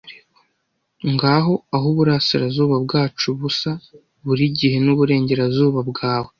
Ngaho 1.13 1.53
aho 1.75 1.85
uburasirazuba 1.93 2.75
bwacu 2.85 3.27
busa 3.39 3.71
burigihe 4.25 4.77
muburengerazuba 4.85 5.79
bwawe, 5.89 6.29